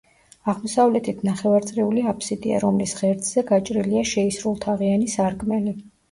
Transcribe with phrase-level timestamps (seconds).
[0.51, 5.75] აღმოსავლეთით ნახევარწრიული აფსიდია, რომლის ღერძზე გაჭრილია შეისრულთაღიანი სარკმელი.